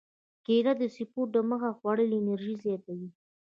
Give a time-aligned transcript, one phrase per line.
[0.45, 3.09] کېله د سپورت دمخه خوړل انرژي زیاتوي.